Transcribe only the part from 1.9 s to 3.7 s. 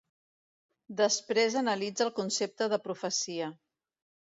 el concepte de profecia.